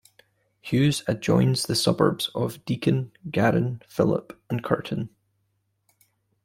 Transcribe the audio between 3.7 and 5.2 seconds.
Phillip and Curtin.